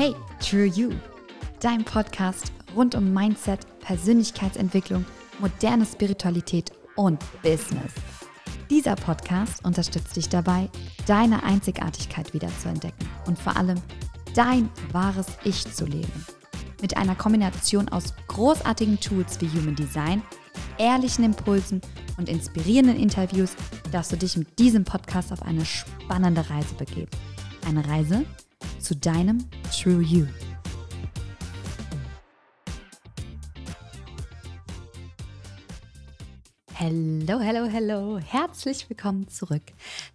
[0.00, 0.92] Hey, True You,
[1.58, 5.04] dein Podcast rund um Mindset, Persönlichkeitsentwicklung,
[5.40, 7.94] moderne Spiritualität und Business.
[8.70, 10.70] Dieser Podcast unterstützt dich dabei,
[11.08, 13.82] deine Einzigartigkeit wiederzuentdecken und vor allem
[14.36, 16.24] dein wahres Ich zu leben.
[16.80, 20.22] Mit einer Kombination aus großartigen Tools wie Human Design,
[20.78, 21.80] ehrlichen Impulsen
[22.18, 23.56] und inspirierenden Interviews
[23.90, 27.10] darfst du dich mit diesem Podcast auf eine spannende Reise begeben.
[27.66, 28.24] Eine Reise
[28.78, 30.26] zu deinem True You.
[36.72, 38.18] Hello, hello, hello.
[38.18, 39.62] Herzlich willkommen zurück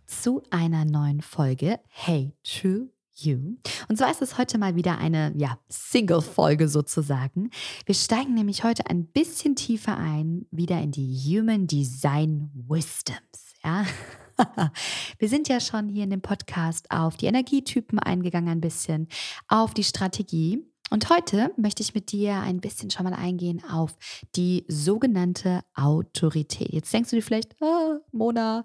[0.07, 3.57] zu einer neuen Folge Hey True You.
[3.89, 7.51] Und zwar ist es heute mal wieder eine ja, Single-Folge sozusagen.
[7.85, 13.53] Wir steigen nämlich heute ein bisschen tiefer ein, wieder in die Human Design Wisdoms.
[13.63, 13.85] Ja?
[15.19, 19.07] Wir sind ja schon hier in dem Podcast auf die Energietypen eingegangen, ein bisschen
[19.47, 20.65] auf die Strategie.
[20.89, 23.97] Und heute möchte ich mit dir ein bisschen schon mal eingehen auf
[24.35, 26.71] die sogenannte Autorität.
[26.71, 28.63] Jetzt denkst du dir vielleicht, ah, Mona,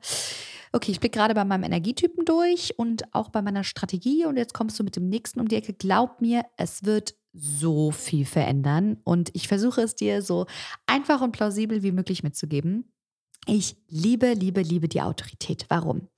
[0.72, 4.52] okay, ich blicke gerade bei meinem Energietypen durch und auch bei meiner Strategie und jetzt
[4.52, 5.72] kommst du mit dem nächsten um die Ecke.
[5.72, 10.46] Glaub mir, es wird so viel verändern und ich versuche es dir so
[10.86, 12.92] einfach und plausibel wie möglich mitzugeben.
[13.48, 15.64] Ich liebe, liebe, liebe die Autorität.
[15.70, 16.08] Warum?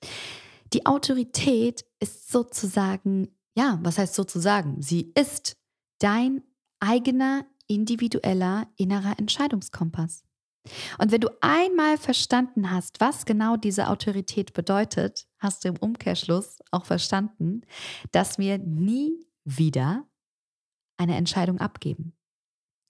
[0.72, 4.82] Die Autorität ist sozusagen, ja, was heißt sozusagen?
[4.82, 5.56] Sie ist
[6.00, 6.42] dein
[6.80, 10.24] eigener individueller innerer Entscheidungskompass.
[10.98, 16.58] Und wenn du einmal verstanden hast, was genau diese Autorität bedeutet, hast du im Umkehrschluss
[16.72, 17.62] auch verstanden,
[18.10, 20.04] dass wir nie wieder
[20.96, 22.12] eine Entscheidung abgeben.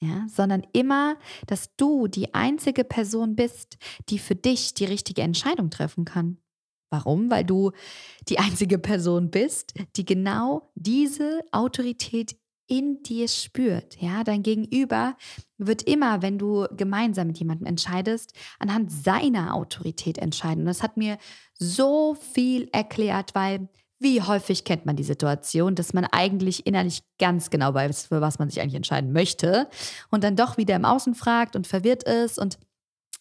[0.02, 3.76] Ja, sondern immer, dass du die einzige Person bist,
[4.08, 6.38] die für dich die richtige Entscheidung treffen kann.
[6.90, 7.30] Warum?
[7.30, 7.70] Weil du
[8.28, 12.36] die einzige Person bist, die genau diese Autorität
[12.66, 14.00] in dir spürt.
[14.00, 15.16] Ja, dein Gegenüber
[15.58, 20.60] wird immer, wenn du gemeinsam mit jemandem entscheidest, anhand seiner Autorität entscheiden.
[20.60, 21.18] Und das hat mir
[21.58, 23.68] so viel erklärt, weil
[24.00, 28.38] wie häufig kennt man die Situation, dass man eigentlich innerlich ganz genau weiß, für was
[28.38, 29.68] man sich eigentlich entscheiden möchte
[30.10, 32.58] und dann doch wieder im Außen fragt und verwirrt ist und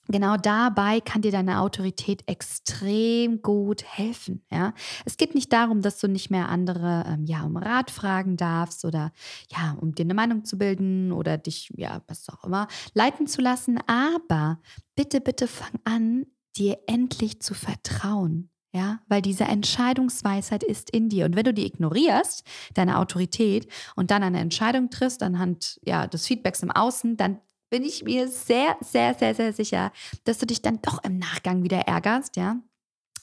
[0.07, 4.43] genau dabei kann dir deine Autorität extrem gut helfen.
[4.49, 4.73] Ja?
[5.05, 8.85] Es geht nicht darum, dass du nicht mehr andere ähm, ja, um Rat fragen darfst
[8.85, 9.11] oder
[9.49, 13.41] ja, um dir eine Meinung zu bilden oder dich, ja, was auch immer, leiten zu
[13.41, 13.79] lassen.
[13.85, 14.59] Aber
[14.95, 16.25] bitte, bitte fang an,
[16.55, 18.49] dir endlich zu vertrauen.
[18.71, 21.25] Ja, weil diese Entscheidungsweisheit ist in dir.
[21.25, 26.27] Und wenn du die ignorierst, deine Autorität, und dann eine Entscheidung triffst anhand ja, des
[26.27, 27.39] Feedbacks im Außen, dann
[27.71, 29.91] bin ich mir sehr, sehr, sehr, sehr sicher,
[30.23, 32.57] dass du dich dann doch im Nachgang wieder ärgerst, ja,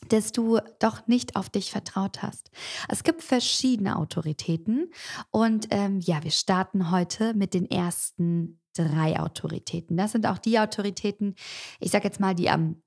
[0.08, 2.50] dass du doch nicht auf dich vertraut hast.
[2.88, 4.90] Es gibt verschiedene Autoritäten
[5.30, 9.96] und ähm, ja, wir starten heute mit den ersten drei Autoritäten.
[9.96, 11.34] Das sind auch die Autoritäten,
[11.80, 12.82] ich sage jetzt mal, die am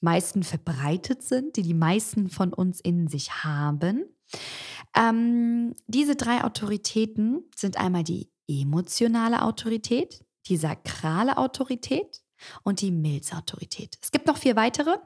[0.00, 4.04] meisten verbreitet sind, die die meisten von uns in sich haben.
[4.96, 12.22] Ähm, diese drei Autoritäten sind einmal die emotionale Autorität, die sakrale Autorität
[12.62, 13.98] und die Milzautorität.
[14.00, 14.96] Es gibt noch vier weitere,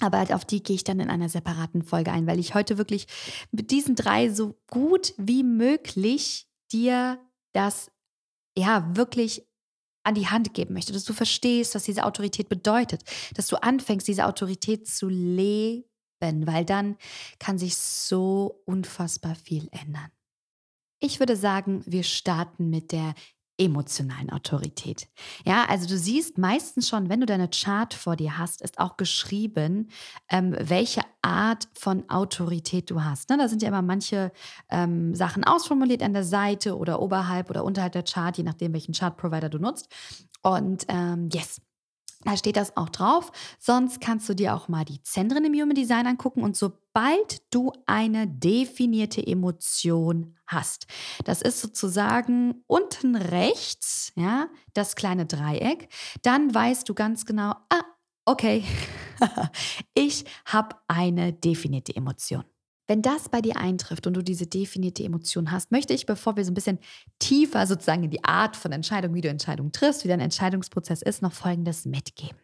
[0.00, 3.06] aber auf die gehe ich dann in einer separaten Folge ein, weil ich heute wirklich
[3.50, 7.18] mit diesen drei so gut wie möglich dir
[7.52, 7.90] das
[8.56, 9.46] ja wirklich
[10.02, 13.02] an die Hand geben möchte, dass du verstehst, was diese Autorität bedeutet,
[13.34, 15.84] dass du anfängst, diese Autorität zu leben,
[16.20, 16.96] weil dann
[17.38, 20.10] kann sich so unfassbar viel ändern.
[21.00, 23.14] Ich würde sagen, wir starten mit der
[23.60, 25.08] emotionalen Autorität.
[25.44, 28.96] Ja, also du siehst meistens schon, wenn du deine Chart vor dir hast, ist auch
[28.96, 29.90] geschrieben,
[30.30, 33.28] ähm, welche Art von Autorität du hast.
[33.28, 34.32] Ne, da sind ja immer manche
[34.70, 38.94] ähm, Sachen ausformuliert an der Seite oder oberhalb oder unterhalb der Chart, je nachdem, welchen
[38.94, 39.92] Chart-Provider du nutzt.
[40.42, 41.60] Und ähm, yes,
[42.24, 43.32] da steht das auch drauf.
[43.58, 47.72] Sonst kannst du dir auch mal die Zentren im Human Design angucken und sobald du
[47.86, 50.86] eine definierte Emotion hast,
[51.24, 55.88] das ist sozusagen unten rechts, ja, das kleine Dreieck,
[56.22, 57.84] dann weißt du ganz genau, ah,
[58.26, 58.64] okay,
[59.94, 62.44] ich habe eine definierte Emotion.
[62.90, 66.44] Wenn das bei dir eintrifft und du diese definierte Emotion hast, möchte ich, bevor wir
[66.44, 66.80] so ein bisschen
[67.20, 71.22] tiefer sozusagen in die Art von Entscheidung, wie du Entscheidungen triffst, wie dein Entscheidungsprozess ist,
[71.22, 72.36] noch Folgendes mitgeben.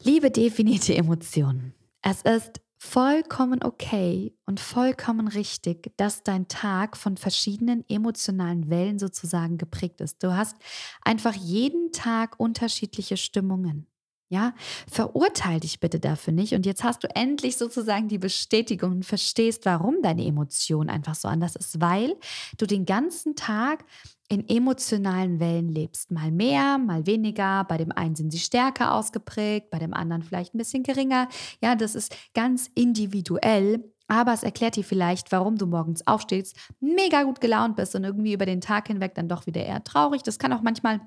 [0.00, 7.84] Liebe definierte Emotionen, es ist vollkommen okay und vollkommen richtig, dass dein Tag von verschiedenen
[7.86, 10.22] emotionalen Wellen sozusagen geprägt ist.
[10.22, 10.56] Du hast
[11.02, 13.88] einfach jeden Tag unterschiedliche Stimmungen.
[14.30, 14.52] Ja,
[14.90, 16.52] verurteil dich bitte dafür nicht.
[16.52, 21.28] Und jetzt hast du endlich sozusagen die Bestätigung und verstehst, warum deine Emotion einfach so
[21.28, 22.14] anders ist, weil
[22.58, 23.86] du den ganzen Tag
[24.28, 26.10] in emotionalen Wellen lebst.
[26.10, 27.64] Mal mehr, mal weniger.
[27.64, 31.28] Bei dem einen sind sie stärker ausgeprägt, bei dem anderen vielleicht ein bisschen geringer.
[31.62, 33.92] Ja, das ist ganz individuell.
[34.08, 38.32] Aber es erklärt dir vielleicht, warum du morgens aufstehst, mega gut gelaunt bist und irgendwie
[38.32, 40.22] über den Tag hinweg dann doch wieder eher traurig.
[40.22, 41.00] Das kann auch manchmal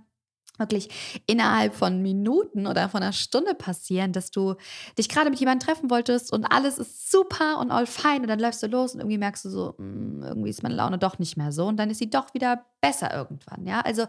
[0.58, 0.90] wirklich
[1.28, 4.56] innerhalb von Minuten oder von einer Stunde passieren, dass du
[4.98, 8.40] dich gerade mit jemandem treffen wolltest und alles ist super und all fein und dann
[8.40, 11.38] läufst du los und irgendwie merkst du so, hm, irgendwie ist meine Laune doch nicht
[11.38, 13.82] mehr so und dann ist sie doch wieder besser irgendwann, ja?
[13.82, 14.06] Also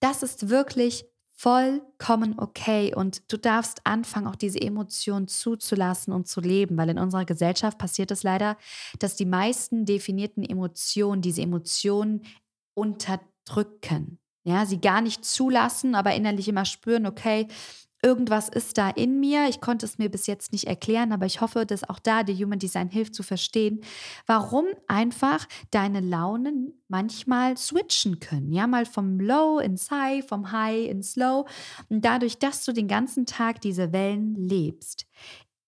[0.00, 6.40] das ist wirklich vollkommen okay und du darfst anfangen, auch diese Emotionen zuzulassen und zu
[6.40, 8.56] leben, weil in unserer Gesellschaft passiert es leider,
[9.00, 12.22] dass die meisten definierten Emotionen diese Emotionen
[12.74, 14.18] unterdrücken.
[14.44, 17.46] Ja, sie gar nicht zulassen, aber innerlich immer spüren, okay,
[18.02, 19.48] irgendwas ist da in mir.
[19.48, 22.34] Ich konnte es mir bis jetzt nicht erklären, aber ich hoffe, dass auch da der
[22.34, 23.80] Human Design hilft zu verstehen,
[24.26, 28.52] warum einfach deine Launen manchmal switchen können.
[28.52, 31.46] Ja, mal vom Low ins High, vom High ins Low.
[31.88, 35.06] Und dadurch, dass du den ganzen Tag diese Wellen lebst,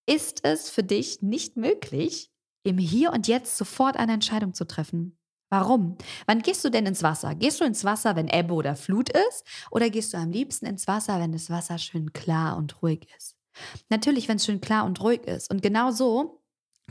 [0.07, 2.31] ist es für dich nicht möglich,
[2.65, 5.17] im Hier und Jetzt sofort eine Entscheidung zu treffen.
[5.55, 5.97] Warum?
[6.27, 7.37] Wann gehst du denn ins Wasser?
[7.37, 9.45] Gehst du ins Wasser, wenn Ebbe oder Flut ist?
[9.71, 13.37] Oder gehst du am liebsten ins Wasser, wenn das Wasser schön klar und ruhig ist?
[13.89, 15.49] Natürlich, wenn es schön klar und ruhig ist.
[15.53, 16.43] Und genau so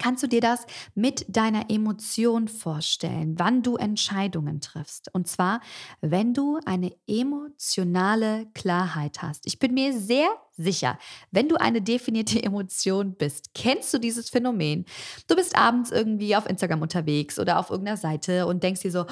[0.02, 0.66] kannst du dir das
[0.96, 5.14] mit deiner Emotion vorstellen, wann du Entscheidungen triffst.
[5.14, 5.60] Und zwar,
[6.00, 9.46] wenn du eine emotionale Klarheit hast.
[9.46, 10.98] Ich bin mir sehr sicher,
[11.32, 14.86] wenn du eine definierte Emotion bist, kennst du dieses Phänomen.
[15.28, 19.06] Du bist abends irgendwie auf Instagram unterwegs oder auf irgendeiner Seite und denkst dir so,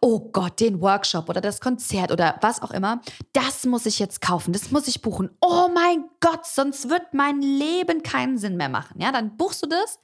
[0.00, 3.00] oh Gott, den Workshop oder das Konzert oder was auch immer,
[3.32, 5.30] das muss ich jetzt kaufen, das muss ich buchen.
[5.40, 9.00] Oh mein Gott, sonst wird mein Leben keinen Sinn mehr machen.
[9.00, 9.98] Ja, dann buchst du das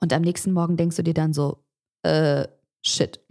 [0.00, 1.64] und am nächsten Morgen denkst du dir dann so,
[2.02, 2.46] äh,
[2.84, 3.20] shit.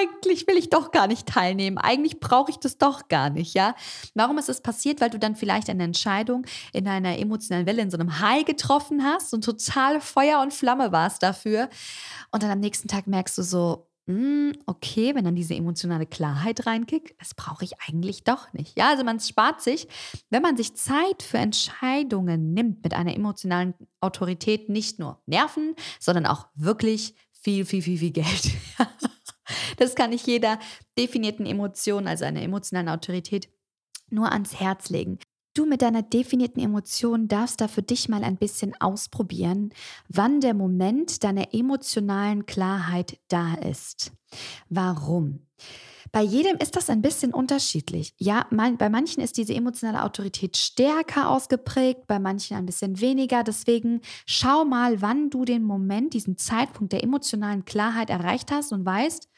[0.00, 1.78] eigentlich will ich doch gar nicht teilnehmen.
[1.78, 3.74] Eigentlich brauche ich das doch gar nicht, ja?
[4.14, 5.00] Warum ist das passiert?
[5.00, 9.04] Weil du dann vielleicht eine Entscheidung in einer emotionalen Welle, in so einem High getroffen
[9.04, 11.68] hast und total Feuer und Flamme warst dafür.
[12.32, 16.66] Und dann am nächsten Tag merkst du so, hm, okay, wenn dann diese emotionale Klarheit
[16.66, 18.76] reinkickt, das brauche ich eigentlich doch nicht.
[18.76, 19.86] Ja, also man spart sich,
[20.30, 26.26] wenn man sich Zeit für Entscheidungen nimmt mit einer emotionalen Autorität, nicht nur Nerven, sondern
[26.26, 28.50] auch wirklich viel, viel, viel, viel Geld.
[29.80, 30.58] Das kann ich jeder
[30.98, 33.48] definierten Emotion, also einer emotionalen Autorität,
[34.10, 35.18] nur ans Herz legen.
[35.54, 39.72] Du mit deiner definierten Emotion darfst da für dich mal ein bisschen ausprobieren,
[40.08, 44.12] wann der Moment deiner emotionalen Klarheit da ist.
[44.68, 45.46] Warum?
[46.12, 48.12] Bei jedem ist das ein bisschen unterschiedlich.
[48.18, 53.44] Ja, man, bei manchen ist diese emotionale Autorität stärker ausgeprägt, bei manchen ein bisschen weniger.
[53.44, 58.84] Deswegen schau mal, wann du den Moment, diesen Zeitpunkt der emotionalen Klarheit erreicht hast und
[58.84, 59.29] weißt,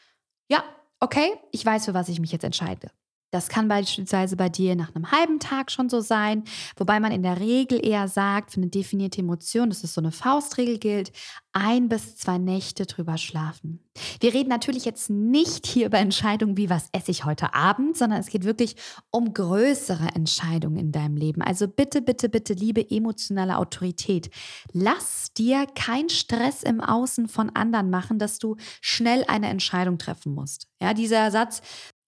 [0.52, 0.62] ja,
[1.00, 2.90] okay, ich weiß, für was ich mich jetzt entscheide.
[3.32, 6.44] Das kann beispielsweise bei dir nach einem halben Tag schon so sein,
[6.76, 10.12] wobei man in der Regel eher sagt, für eine definierte Emotion, dass es so eine
[10.12, 11.12] Faustregel gilt,
[11.54, 13.80] ein bis zwei Nächte drüber schlafen.
[14.20, 18.20] Wir reden natürlich jetzt nicht hier über Entscheidungen wie, was esse ich heute Abend, sondern
[18.20, 18.76] es geht wirklich
[19.10, 21.42] um größere Entscheidungen in deinem Leben.
[21.42, 24.30] Also bitte, bitte, bitte, liebe emotionale Autorität,
[24.72, 30.34] lass dir kein Stress im Außen von anderen machen, dass du schnell eine Entscheidung treffen
[30.34, 30.68] musst.
[30.80, 31.62] Ja, dieser Satz,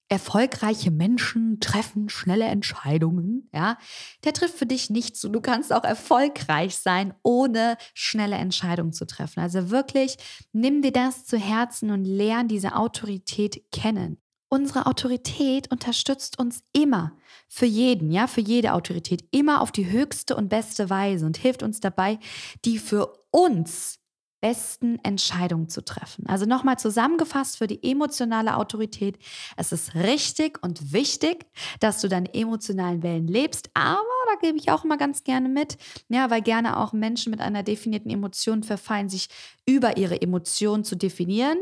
[0.09, 3.79] erfolgreiche Menschen treffen schnelle Entscheidungen, ja,
[4.25, 5.29] der trifft für dich nicht zu.
[5.29, 9.41] Du kannst auch erfolgreich sein, ohne schnelle Entscheidungen zu treffen.
[9.41, 10.17] Also wirklich,
[10.53, 14.19] nimm dir das zu Herzen und lern diese Autorität kennen.
[14.49, 17.17] Unsere Autorität unterstützt uns immer,
[17.49, 21.63] für jeden, ja, für jede Autorität, immer auf die höchste und beste Weise und hilft
[21.63, 22.19] uns dabei,
[22.65, 23.99] die für uns
[24.45, 26.27] besten Entscheidungen zu treffen.
[26.27, 29.19] Also nochmal zusammengefasst für die emotionale Autorität.
[29.57, 31.47] Es ist richtig und wichtig,
[31.81, 35.79] dass du deine emotionalen Wellen lebst, aber da gebe ich auch immer ganz gerne mit,
[36.11, 39.31] ja, weil gerne auch Menschen mit einer definierten Emotion verfallen, sich
[39.65, 41.57] über ihre Emotionen zu definieren.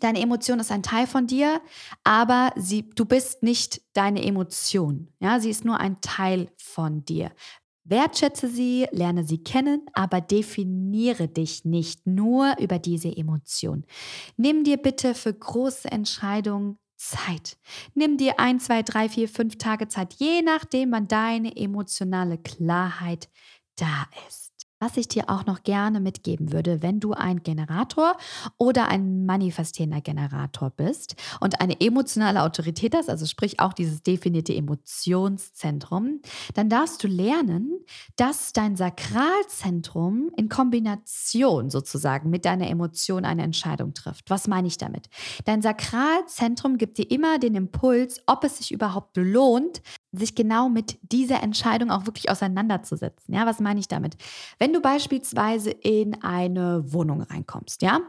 [0.00, 1.62] Deine Emotion ist ein Teil von dir,
[2.02, 5.08] aber sie, du bist nicht deine Emotion.
[5.20, 7.30] Ja, sie ist nur ein Teil von dir.
[7.84, 13.84] Wertschätze sie, lerne sie kennen, aber definiere dich nicht nur über diese Emotion.
[14.36, 17.58] Nimm dir bitte für große Entscheidungen Zeit.
[17.94, 23.28] Nimm dir ein, zwei, drei, vier, fünf Tage Zeit, je nachdem, wann deine emotionale Klarheit
[23.76, 24.43] da ist.
[24.84, 28.18] Was ich dir auch noch gerne mitgeben würde, wenn du ein Generator
[28.58, 34.54] oder ein manifestierender Generator bist und eine emotionale Autorität hast, also sprich auch dieses definierte
[34.54, 36.20] Emotionszentrum,
[36.52, 37.80] dann darfst du lernen,
[38.16, 44.28] dass dein Sakralzentrum in Kombination sozusagen mit deiner Emotion eine Entscheidung trifft.
[44.28, 45.08] Was meine ich damit?
[45.46, 49.80] Dein Sakralzentrum gibt dir immer den Impuls, ob es sich überhaupt lohnt,
[50.18, 53.34] sich genau mit dieser Entscheidung auch wirklich auseinanderzusetzen.
[53.34, 54.16] Ja, was meine ich damit?
[54.58, 58.00] Wenn du beispielsweise in eine Wohnung reinkommst, ja,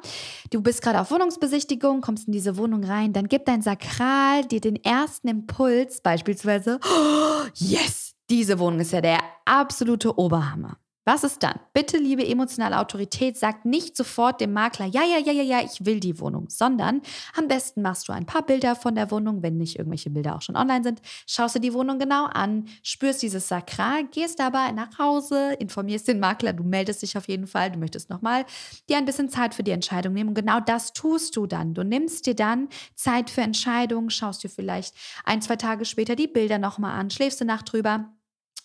[0.52, 4.62] du bist gerade auf Wohnungsbesichtigung, kommst in diese Wohnung rein, dann gibt dein Sakral dir
[4.62, 10.78] den ersten Impuls, beispielsweise, oh, yes, diese Wohnung ist ja der absolute Oberhammer.
[11.08, 11.60] Was ist dann?
[11.72, 15.86] Bitte, liebe emotionale Autorität, sag nicht sofort dem Makler, ja, ja, ja, ja, ja, ich
[15.86, 17.04] will die Wohnung, sondern
[17.36, 20.42] am besten machst du ein paar Bilder von der Wohnung, wenn nicht irgendwelche Bilder auch
[20.42, 24.98] schon online sind, schaust du die Wohnung genau an, spürst dieses Sakral, gehst dabei nach
[24.98, 28.44] Hause, informierst den Makler, du meldest dich auf jeden Fall, du möchtest nochmal
[28.90, 31.76] dir ein bisschen Zeit für die Entscheidung nehmen und genau das tust du dann.
[31.76, 36.28] Du nimmst dir dann Zeit für Entscheidungen, schaust dir vielleicht ein, zwei Tage später die
[36.28, 38.10] Bilder nochmal an, schläfst du Nacht drüber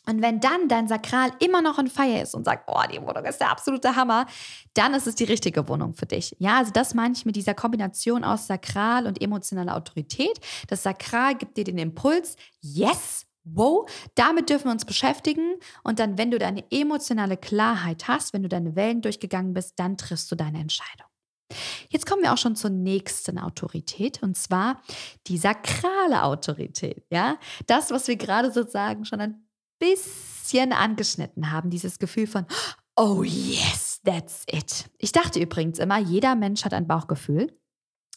[0.07, 3.25] und wenn dann dein Sakral immer noch on fire ist und sagt, oh, die Wohnung
[3.25, 4.27] ist der absolute Hammer,
[4.75, 6.35] dann ist es die richtige Wohnung für dich.
[6.39, 10.41] Ja, also das meine ich mit dieser Kombination aus Sakral und emotionaler Autorität.
[10.69, 15.57] Das Sakral gibt dir den Impuls, yes, wow, damit dürfen wir uns beschäftigen.
[15.85, 19.97] Und dann, wenn du deine emotionale Klarheit hast, wenn du deine Wellen durchgegangen bist, dann
[19.97, 21.07] triffst du deine Entscheidung.
[21.89, 24.81] Jetzt kommen wir auch schon zur nächsten Autorität und zwar
[25.27, 27.05] die sakrale Autorität.
[27.11, 29.50] Ja, das, was wir gerade sozusagen schon ein
[29.81, 32.47] bisschen angeschnitten haben, dieses Gefühl von,
[32.95, 34.89] oh yes, that's it.
[34.99, 37.53] Ich dachte übrigens immer, jeder Mensch hat ein Bauchgefühl.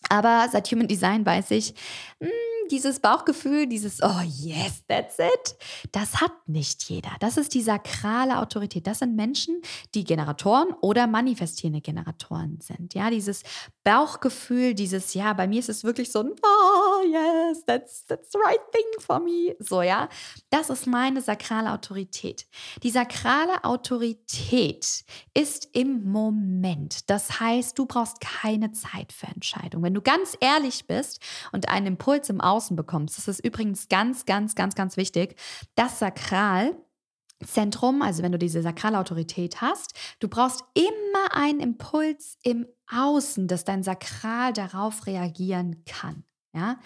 [0.10, 1.74] Aber seit Human Design weiß ich,
[2.20, 5.56] mh, hm, dieses Bauchgefühl, dieses Oh yes, that's it,
[5.92, 7.12] das hat nicht jeder.
[7.20, 8.88] Das ist die sakrale Autorität.
[8.88, 9.62] Das sind Menschen,
[9.96, 12.94] die Generatoren oder manifestierende Generatoren sind.
[12.94, 13.44] Ja, dieses
[13.84, 18.40] Bauchgefühl, dieses Ja, bei mir ist es wirklich so ein Oh yes, that's, that's the
[18.40, 19.56] right thing for me.
[19.60, 20.10] So, ja,
[20.50, 22.46] das ist meine sakrale Autorität.
[22.84, 27.10] Die sakrale Autorität ist im Moment.
[27.10, 29.84] Das heißt, du brauchst keine Zeit für Entscheidungen.
[29.84, 31.20] Wenn du ganz ehrlich bist
[31.52, 33.18] und einen Impuls im Außen bekommst.
[33.18, 35.36] Das ist übrigens ganz, ganz, ganz, ganz wichtig.
[35.76, 43.48] Das Sakralzentrum, also wenn du diese Sakralautorität hast, du brauchst immer einen Impuls im Außen,
[43.48, 46.24] dass dein Sakral darauf reagieren kann.
[46.56, 46.78] Ja,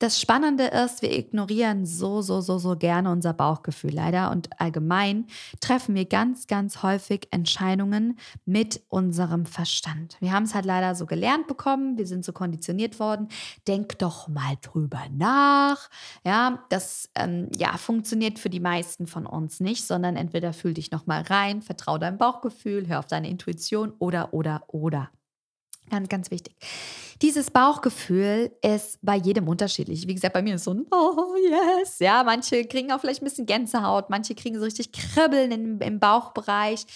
[0.00, 5.28] das Spannende ist, wir ignorieren so, so, so, so gerne unser Bauchgefühl leider und allgemein
[5.60, 10.18] treffen wir ganz, ganz häufig Entscheidungen mit unserem Verstand.
[10.20, 13.28] Wir haben es halt leider so gelernt bekommen, wir sind so konditioniert worden.
[13.66, 15.88] Denk doch mal drüber nach.
[16.26, 20.90] Ja, das ähm, ja, funktioniert für die meisten von uns nicht, sondern entweder fühl dich
[20.90, 25.08] noch mal rein, vertrau deinem Bauchgefühl, hör auf deine Intuition oder, oder, oder.
[25.90, 26.56] Ganz, ganz wichtig.
[27.20, 30.08] Dieses Bauchgefühl ist bei jedem unterschiedlich.
[30.08, 31.98] Wie gesagt, bei mir ist so ein Oh yes.
[31.98, 36.00] Ja, manche kriegen auch vielleicht ein bisschen Gänsehaut, manche kriegen so richtig Kribbeln im, im
[36.00, 36.86] Bauchbereich.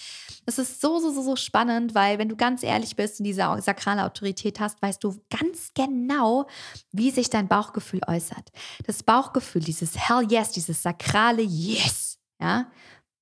[0.45, 3.41] Das ist so, so, so, so spannend, weil wenn du ganz ehrlich bist und diese
[3.61, 6.47] sakrale Autorität hast, weißt du ganz genau,
[6.91, 8.51] wie sich dein Bauchgefühl äußert.
[8.85, 12.71] Das Bauchgefühl, dieses Hell yes, dieses sakrale Yes, ja,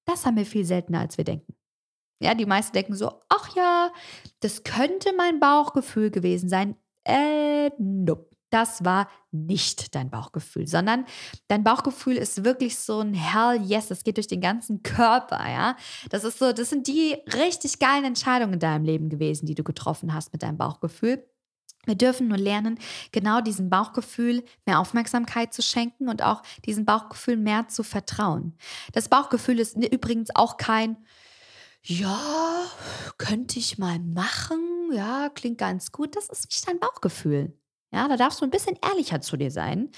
[0.05, 1.56] das haben wir viel seltener, als wir denken.
[2.19, 3.91] Ja, die meisten denken so, ach ja,
[4.39, 6.75] das könnte mein Bauchgefühl gewesen sein.
[7.03, 8.29] Äh, nope.
[8.49, 11.05] Das war nicht dein Bauchgefühl, sondern
[11.49, 15.75] dein Bauchgefühl ist wirklich so ein Hell yes, das geht durch den ganzen Körper, ja.
[16.11, 19.63] Das ist so, das sind die richtig geilen Entscheidungen in deinem Leben gewesen, die du
[19.65, 21.27] getroffen hast mit deinem Bauchgefühl.
[21.85, 22.79] Wir dürfen nur lernen,
[23.11, 28.57] genau diesem Bauchgefühl mehr Aufmerksamkeit zu schenken und auch diesem Bauchgefühl mehr zu vertrauen.
[28.93, 30.97] Das Bauchgefühl ist übrigens auch kein,
[31.87, 32.65] ja,
[33.17, 34.91] könnte ich mal machen.
[34.91, 36.15] Ja, klingt ganz gut.
[36.15, 37.53] Das ist nicht dein Bauchgefühl.
[37.93, 39.89] Ja, da darfst du ein bisschen ehrlicher zu dir sein.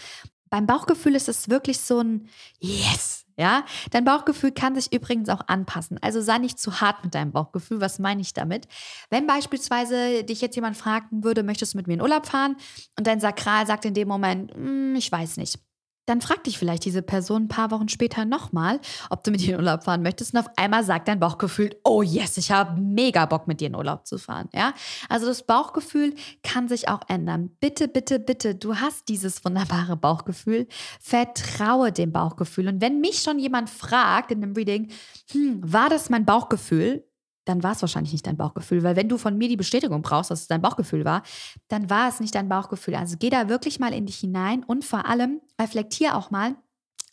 [0.52, 2.30] Beim Bauchgefühl ist es wirklich so ein
[2.60, 3.26] Yes.
[3.38, 5.98] Ja, dein Bauchgefühl kann sich übrigens auch anpassen.
[6.02, 7.80] Also sei nicht zu hart mit deinem Bauchgefühl.
[7.80, 8.68] Was meine ich damit?
[9.10, 12.58] Wenn beispielsweise dich jetzt jemand fragen würde, möchtest du mit mir in Urlaub fahren?
[12.98, 15.58] Und dein Sakral sagt in dem Moment, hm, ich weiß nicht
[16.10, 19.54] dann fragt dich vielleicht diese Person ein paar Wochen später nochmal, ob du mit ihr
[19.54, 20.34] in Urlaub fahren möchtest.
[20.34, 23.76] Und auf einmal sagt dein Bauchgefühl, oh yes, ich habe mega Bock, mit dir in
[23.76, 24.50] Urlaub zu fahren.
[24.54, 24.74] Ja?
[25.08, 27.52] Also das Bauchgefühl kann sich auch ändern.
[27.60, 30.68] Bitte, bitte, bitte, du hast dieses wunderbare Bauchgefühl.
[31.00, 32.68] Vertraue dem Bauchgefühl.
[32.68, 34.90] Und wenn mich schon jemand fragt in dem Reading,
[35.32, 37.06] hm, war das mein Bauchgefühl?
[37.50, 38.84] Dann war es wahrscheinlich nicht dein Bauchgefühl.
[38.84, 41.24] Weil wenn du von mir die Bestätigung brauchst, dass es dein Bauchgefühl war,
[41.68, 42.96] dann war es nicht dein Bauchgefühl.
[42.96, 46.56] Also geh da wirklich mal in dich hinein und vor allem reflektier auch mal,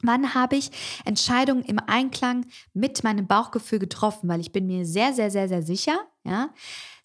[0.03, 0.71] Wann habe ich
[1.07, 4.29] Entscheidungen im Einklang mit meinem Bauchgefühl getroffen?
[4.29, 6.51] Weil ich bin mir sehr, sehr, sehr, sehr sicher, ja,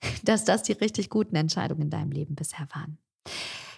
[0.24, 2.98] dass das die richtig guten Entscheidungen in deinem Leben bisher waren.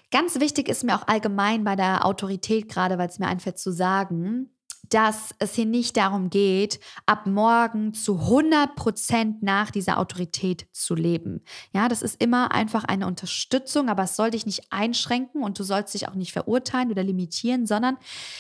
[0.10, 3.72] Ganz wichtig ist mir auch allgemein bei der Autorität, gerade weil es mir einfällt zu
[3.72, 4.50] sagen,
[4.90, 10.94] dass es hier nicht darum geht, ab morgen zu 100 Prozent nach dieser Autorität zu
[10.94, 11.42] leben.
[11.72, 15.63] Ja, das ist immer einfach eine Unterstützung, aber es soll dich nicht einschränken und du
[15.63, 17.98] sollst dich auch nicht verurteilen oder limitieren, sondern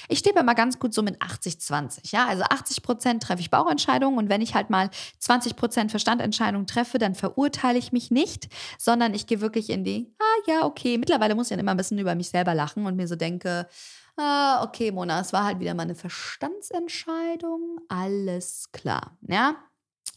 [0.09, 2.13] ich stehe immer ganz gut so mit 80-20.
[2.13, 6.67] Ja, also 80 Prozent treffe ich Bauchentscheidungen und wenn ich halt mal 20 Prozent Verstandentscheidungen
[6.67, 10.97] treffe, dann verurteile ich mich nicht, sondern ich gehe wirklich in die, ah ja, okay,
[10.97, 13.67] mittlerweile muss ich dann immer ein bisschen über mich selber lachen und mir so denke,
[14.17, 17.79] Ah, okay, Mona, es war halt wieder mal eine Verstandsentscheidung.
[17.87, 19.55] Alles klar, ja?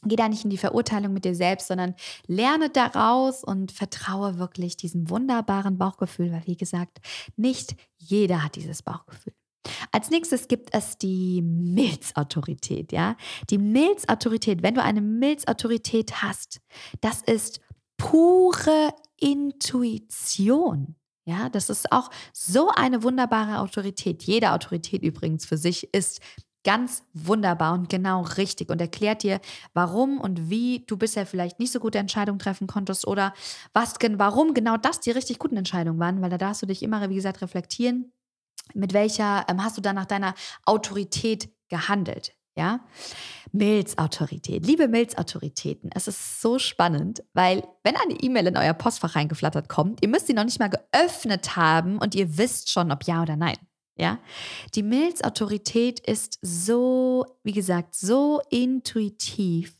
[0.02, 1.94] Geh da nicht in die Verurteilung mit dir selbst, sondern
[2.26, 6.98] lerne daraus und vertraue wirklich diesem wunderbaren Bauchgefühl, weil wie gesagt,
[7.36, 9.32] nicht jeder hat dieses Bauchgefühl.
[9.90, 13.16] Als nächstes gibt es die Milzautorität, ja?
[13.50, 16.60] Die Milzautorität, wenn du eine Milzautorität hast,
[17.00, 17.60] das ist
[17.96, 20.96] pure Intuition.
[21.28, 24.22] Ja, das ist auch so eine wunderbare Autorität.
[24.22, 26.20] Jede Autorität übrigens für sich ist
[26.64, 29.40] ganz wunderbar und genau richtig und erklärt dir,
[29.72, 33.34] warum und wie du bisher vielleicht nicht so gute Entscheidungen treffen konntest oder
[33.72, 37.08] was, warum genau das die richtig guten Entscheidungen waren, weil da darfst du dich immer,
[37.08, 38.12] wie gesagt, reflektieren,
[38.74, 40.34] mit welcher ähm, hast du dann nach deiner
[40.66, 42.35] Autorität gehandelt.
[42.56, 42.80] Ja,
[43.52, 44.66] Milzautorität.
[44.66, 50.02] Liebe Milzautoritäten, es ist so spannend, weil wenn eine E-Mail in euer Postfach reingeflattert kommt,
[50.02, 53.36] ihr müsst sie noch nicht mal geöffnet haben und ihr wisst schon, ob ja oder
[53.36, 53.56] nein.
[53.98, 54.18] Ja,
[54.74, 59.76] die Milzautorität ist so, wie gesagt, so intuitiv.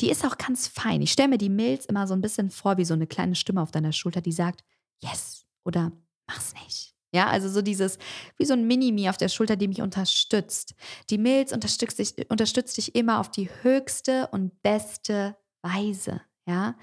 [0.00, 1.02] Die ist auch ganz fein.
[1.02, 3.62] Ich stelle mir die Milz immer so ein bisschen vor wie so eine kleine Stimme
[3.62, 4.64] auf deiner Schulter, die sagt,
[5.02, 5.92] yes oder
[6.26, 6.91] mach's nicht.
[7.14, 7.98] Ja, also so dieses,
[8.38, 10.74] wie so ein Mini-Me auf der Schulter, die mich unterstützt.
[11.10, 16.22] Die Milz unterstützt dich, unterstützt dich immer auf die höchste und beste Weise.
[16.46, 16.74] Ja,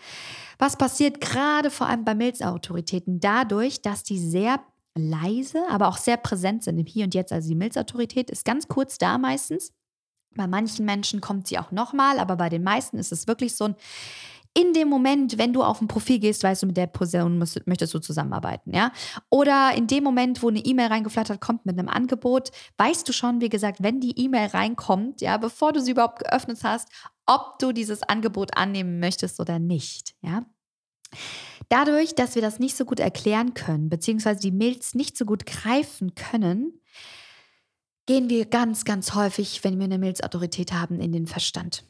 [0.57, 3.19] was passiert gerade vor allem bei Milzautoritäten?
[3.19, 4.63] Dadurch, dass die sehr
[4.95, 7.33] leise, aber auch sehr präsent sind im Hier und Jetzt.
[7.33, 9.73] Also die Milzautorität ist ganz kurz da meistens.
[10.35, 13.65] Bei manchen Menschen kommt sie auch nochmal, aber bei den meisten ist es wirklich so
[13.65, 13.75] ein
[14.53, 17.65] in dem Moment, wenn du auf ein Profil gehst, weißt du, mit der Person musst,
[17.67, 18.91] möchtest du zusammenarbeiten, ja?
[19.29, 23.41] Oder in dem Moment, wo eine E-Mail reingeflattert kommt mit einem Angebot, weißt du schon,
[23.41, 26.89] wie gesagt, wenn die E-Mail reinkommt, ja, bevor du sie überhaupt geöffnet hast,
[27.25, 30.45] ob du dieses Angebot annehmen möchtest oder nicht, ja?
[31.69, 35.45] Dadurch, dass wir das nicht so gut erklären können, beziehungsweise die Mails nicht so gut
[35.45, 36.81] greifen können,
[38.07, 41.83] gehen wir ganz, ganz häufig, wenn wir eine Mails-Autorität haben, in den Verstand.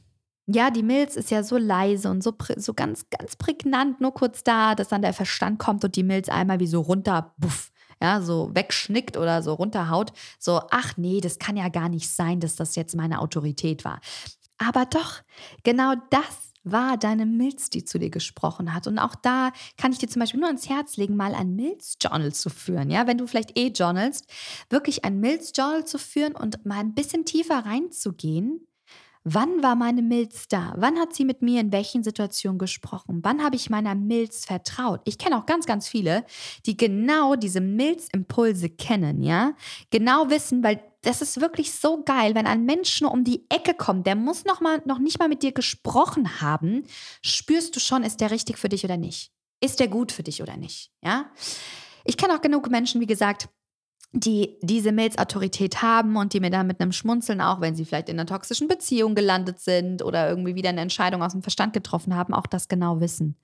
[0.51, 4.43] Ja, die Milz ist ja so leise und so, so ganz, ganz prägnant, nur kurz
[4.43, 8.19] da, dass dann der Verstand kommt und die Milz einmal wie so runter, buff, ja,
[8.19, 10.12] so wegschnickt oder so runterhaut.
[10.39, 13.99] So, ach nee, das kann ja gar nicht sein, dass das jetzt meine Autorität war.
[14.57, 15.21] Aber doch,
[15.63, 18.88] genau das war deine Milz, die zu dir gesprochen hat.
[18.88, 22.33] Und auch da kann ich dir zum Beispiel nur ans Herz legen, mal ein Milz-Journal
[22.33, 22.89] zu führen.
[22.89, 24.25] Ja, wenn du vielleicht eh journalst,
[24.71, 28.65] wirklich ein Milz-Journal zu führen und mal ein bisschen tiefer reinzugehen
[29.32, 30.74] Wann war meine Milz da?
[30.76, 33.20] Wann hat sie mit mir in welchen Situationen gesprochen?
[33.22, 35.02] Wann habe ich meiner Milz vertraut?
[35.06, 36.26] Ich kenne auch ganz, ganz viele,
[36.65, 39.54] die genau diese Milzimpulse kennen, ja?
[39.92, 43.76] Genau wissen, weil das ist wirklich so geil, wenn ein Mensch nur um die Ecke
[43.76, 46.84] kommt, der muss noch, mal, noch nicht mal mit dir gesprochen haben,
[47.22, 49.32] spürst du schon, ist der richtig für dich oder nicht?
[49.62, 50.89] Ist der gut für dich oder nicht?
[51.04, 51.30] Ja?
[52.04, 53.48] Ich kenne auch genug Menschen, wie gesagt,
[54.12, 58.10] die diese Mails-Autorität haben und die mir dann mit einem Schmunzeln, auch wenn sie vielleicht
[58.10, 62.15] in einer toxischen Beziehung gelandet sind oder irgendwie wieder eine Entscheidung aus dem Verstand getroffen
[62.15, 63.36] haben, auch das genau wissen.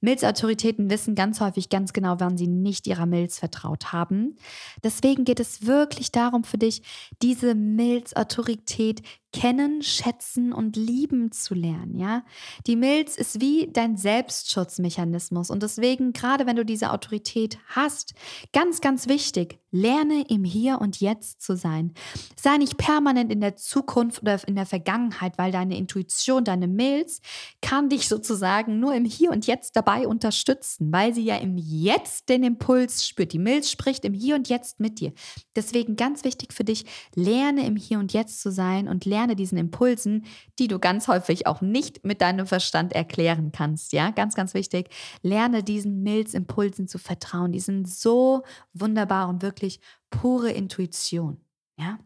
[0.00, 4.36] Mails-Autoritäten wissen ganz häufig ganz genau, wann sie nicht ihrer Mails vertraut haben.
[4.84, 6.82] Deswegen geht es wirklich darum für dich,
[7.20, 9.02] diese Mails-Autorität
[9.34, 12.24] kennen, schätzen und lieben zu lernen, ja?
[12.68, 18.14] Die Milz ist wie dein Selbstschutzmechanismus und deswegen gerade wenn du diese Autorität hast,
[18.52, 21.94] ganz ganz wichtig, lerne im Hier und Jetzt zu sein.
[22.40, 27.20] Sei nicht permanent in der Zukunft oder in der Vergangenheit, weil deine Intuition, deine Milz
[27.60, 32.28] kann dich sozusagen nur im Hier und Jetzt dabei unterstützen, weil sie ja im Jetzt
[32.28, 33.32] den Impuls spürt.
[33.32, 35.12] Die Milz spricht im Hier und Jetzt mit dir.
[35.56, 36.84] Deswegen ganz wichtig für dich,
[37.16, 40.26] lerne im Hier und Jetzt zu sein und lerne gerne diesen Impulsen,
[40.58, 43.94] die du ganz häufig auch nicht mit deinem Verstand erklären kannst.
[43.94, 44.90] Ja, ganz, ganz wichtig.
[45.22, 47.52] Lerne diesen Milzimpulsen zu vertrauen.
[47.52, 48.42] Die sind so
[48.74, 51.40] wunderbar und wirklich pure Intuition.
[51.78, 51.98] Ja.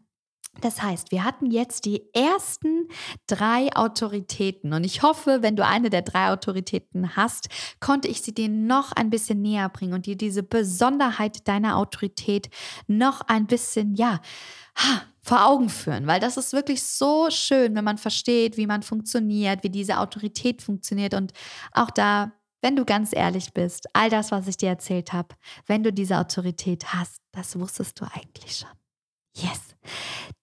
[0.61, 2.87] Das heißt, wir hatten jetzt die ersten
[3.27, 4.73] drei Autoritäten.
[4.73, 8.91] Und ich hoffe, wenn du eine der drei Autoritäten hast, konnte ich sie dir noch
[8.91, 12.49] ein bisschen näher bringen und dir diese Besonderheit deiner Autorität
[12.87, 14.19] noch ein bisschen, ja,
[15.21, 19.63] vor Augen führen, weil das ist wirklich so schön, wenn man versteht, wie man funktioniert,
[19.63, 21.33] wie diese Autorität funktioniert und
[21.71, 25.35] auch da, wenn du ganz ehrlich bist, all das, was ich dir erzählt habe,
[25.67, 28.69] wenn du diese Autorität hast, das wusstest du eigentlich schon.
[29.35, 29.68] Yes.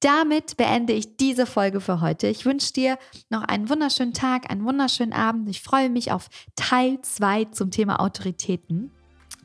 [0.01, 2.29] Damit beende ich diese Folge für heute.
[2.29, 2.99] Ich wünsche dir
[3.31, 5.49] noch einen wunderschönen Tag, einen wunderschönen Abend.
[5.49, 8.91] Ich freue mich auf Teil 2 zum Thema Autoritäten.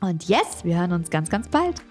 [0.00, 1.82] Und yes, wir hören uns ganz, ganz bald.